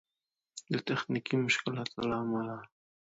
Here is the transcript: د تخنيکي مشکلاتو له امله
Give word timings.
د 0.73 0.75
تخنيکي 0.87 1.35
مشکلاتو 1.45 1.99
له 2.09 2.15
امله 2.23 2.57